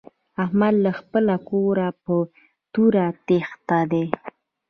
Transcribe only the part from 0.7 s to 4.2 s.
له خپله کوره په توره تېښته دی.